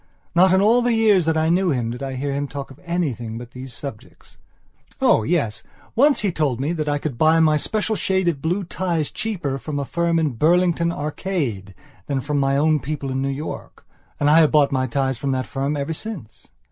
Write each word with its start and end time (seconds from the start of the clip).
Not 0.33 0.51
in 0.51 0.61
all 0.61 0.81
the 0.81 0.95
years 0.95 1.25
that 1.25 1.37
I 1.37 1.49
knew 1.49 1.69
him 1.69 1.91
did 1.91 2.01
I 2.01 2.15
hear 2.15 2.33
him 2.33 2.47
talk 2.47 2.71
of 2.71 2.79
anything 2.83 3.37
but 3.37 3.51
these 3.51 3.71
subjects. 3.71 4.39
Oh, 4.99 5.21
yes, 5.21 5.61
once 5.95 6.21
he 6.21 6.31
told 6.31 6.59
me 6.59 6.73
that 6.73 6.89
I 6.89 6.97
could 6.97 7.19
buy 7.19 7.39
my 7.39 7.55
special 7.55 7.95
shade 7.95 8.27
of 8.27 8.41
blue 8.41 8.63
ties 8.63 9.11
cheaper 9.11 9.59
from 9.59 9.77
a 9.77 9.85
firm 9.85 10.17
in 10.17 10.31
Burlington 10.31 10.91
Arcade 10.91 11.75
than 12.07 12.19
from 12.19 12.39
my 12.39 12.57
own 12.57 12.79
people 12.79 13.11
in 13.11 13.21
New 13.21 13.29
York. 13.29 13.85
And 14.19 14.27
I 14.27 14.39
have 14.39 14.51
bought 14.51 14.71
my 14.71 14.87
ties 14.87 15.19
from 15.19 15.33
that 15.33 15.45
firm 15.45 15.77
ever 15.77 15.93
since. 15.93 16.49